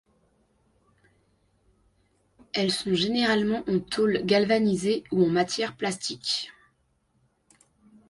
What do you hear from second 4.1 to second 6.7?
galvanisée ou en matière plastique.